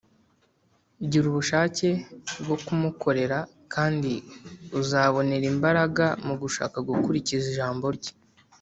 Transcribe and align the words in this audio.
Gira 1.09 1.25
ubushake 1.31 1.89
bwo 2.43 2.57
kumukorera 2.65 3.37
kandi 3.73 4.13
uzabonera 4.79 5.45
imbaraga 5.53 6.05
mu 6.27 6.35
gushaka 6.41 6.77
gukurikiza 6.87 7.45
ijambo 7.53 7.85
Rye. 7.97 8.11